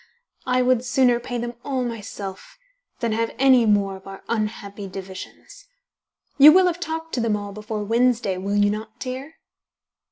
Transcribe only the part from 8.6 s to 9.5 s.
not, dear?"